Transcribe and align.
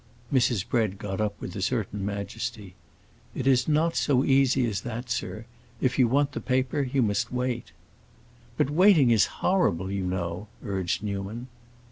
Mrs. 0.33 0.67
Bread 0.67 0.97
got 0.97 1.21
up 1.21 1.39
with 1.39 1.55
a 1.55 1.61
certain 1.61 2.03
majesty. 2.03 2.73
"It 3.35 3.45
is 3.45 3.67
not 3.67 3.95
so 3.95 4.23
easy 4.23 4.65
as 4.65 4.81
that, 4.81 5.11
sir. 5.11 5.45
If 5.79 5.99
you 5.99 6.07
want 6.07 6.31
the 6.31 6.41
paper, 6.41 6.81
you 6.81 7.03
must 7.03 7.31
wait." 7.31 7.71
"But 8.57 8.71
waiting 8.71 9.11
is 9.11 9.27
horrible, 9.43 9.91
you 9.91 10.07
know," 10.07 10.47
urged 10.65 11.03
Newman. 11.03 11.49